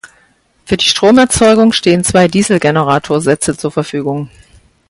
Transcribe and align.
Für 0.65 0.77
die 0.77 0.85
Stromerzeugung 0.89 1.73
stehen 1.73 2.03
zwei 2.03 2.27
Dieselgeneratorsätze 2.27 3.55
zur 3.55 3.69
Verfügung. 3.71 4.31